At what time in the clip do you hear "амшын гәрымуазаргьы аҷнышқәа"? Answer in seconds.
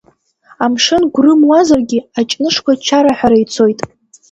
0.63-2.73